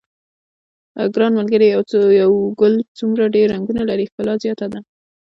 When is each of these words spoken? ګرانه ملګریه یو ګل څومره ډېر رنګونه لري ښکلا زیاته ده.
ګرانه 1.13 1.35
ملګریه 1.39 1.73
یو 2.21 2.31
ګل 2.59 2.73
څومره 2.97 3.23
ډېر 3.35 3.47
رنګونه 3.53 3.81
لري 3.89 4.05
ښکلا 4.09 4.33
زیاته 4.43 4.65
ده. 4.73 4.79